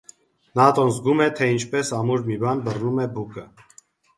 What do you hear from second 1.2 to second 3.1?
է, թե ինչպես ամուր մի բան բռնում է